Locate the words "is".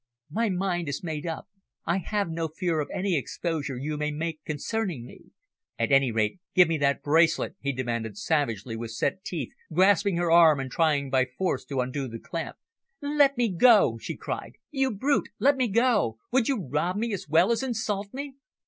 0.89-1.03